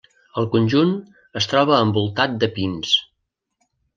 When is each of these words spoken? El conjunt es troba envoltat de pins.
El 0.41 0.45
conjunt 0.53 0.93
es 1.41 1.49
troba 1.51 1.83
envoltat 1.87 2.35
de 2.45 2.51
pins. 2.57 2.95